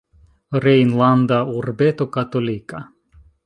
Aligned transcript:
Rejnlanda 0.63 1.39
urbeto 1.59 2.07
katolika. 2.17 2.83